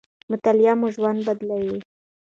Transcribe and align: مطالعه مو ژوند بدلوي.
مطالعه 0.31 0.73
مو 0.79 0.87
ژوند 0.95 1.19
بدلوي. 1.27 1.79